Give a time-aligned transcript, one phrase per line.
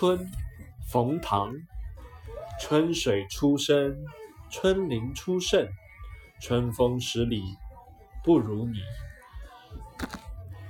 [0.00, 0.26] 春
[0.88, 1.52] 冯唐。
[2.58, 3.94] 春水初生
[4.48, 5.68] 春林初盛
[6.40, 7.42] 春风十里
[8.24, 8.78] 不如你。